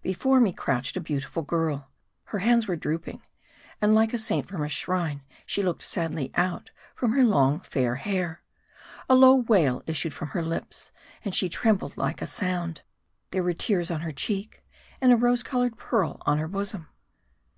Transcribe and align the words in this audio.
Before 0.00 0.40
me 0.40 0.54
crouched 0.54 0.96
a 0.96 1.02
beautiful 1.02 1.42
girl. 1.42 1.90
Her 2.24 2.38
hands 2.38 2.66
were 2.66 2.76
drooping. 2.76 3.20
And, 3.78 3.94
like 3.94 4.14
a 4.14 4.18
saint 4.18 4.48
from 4.48 4.62
a 4.64 4.70
shrine, 4.70 5.22
she 5.44 5.62
looked 5.62 5.82
sadly 5.82 6.32
out 6.34 6.70
from 6.94 7.12
her 7.12 7.22
long, 7.22 7.60
fair 7.60 7.96
hair. 7.96 8.40
A 9.06 9.14
low 9.14 9.34
wail 9.34 9.82
issued 9.86 10.14
from 10.14 10.28
her 10.28 10.42
lips, 10.42 10.92
and 11.26 11.34
she 11.34 11.50
trembled 11.50 11.94
like 11.98 12.22
a 12.22 12.26
sound. 12.26 12.84
There 13.32 13.42
were 13.42 13.52
tears 13.52 13.90
on 13.90 14.00
her 14.00 14.12
cheek, 14.12 14.64
and 15.02 15.12
a 15.12 15.16
rose 15.16 15.42
colored 15.42 15.76
pearl 15.76 16.22
on 16.22 16.38
her 16.38 16.48
bosom. 16.48 16.88